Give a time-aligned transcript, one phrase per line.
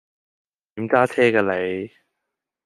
[0.73, 1.41] 點揸車㗎
[1.83, 1.91] 你